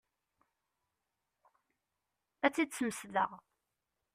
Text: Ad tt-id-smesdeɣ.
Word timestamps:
Ad 2.45 2.51
tt-id-smesdeɣ. 2.53 3.31